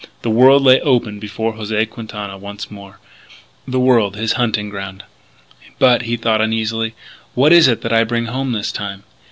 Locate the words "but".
5.77-6.01